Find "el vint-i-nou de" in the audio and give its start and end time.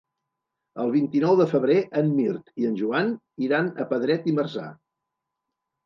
0.83-1.47